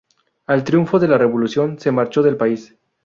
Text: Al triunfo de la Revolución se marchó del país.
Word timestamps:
Al 0.47 0.63
triunfo 0.63 0.97
de 0.97 1.07
la 1.07 1.19
Revolución 1.19 1.77
se 1.79 1.91
marchó 1.91 2.23
del 2.23 2.35
país. 2.35 2.75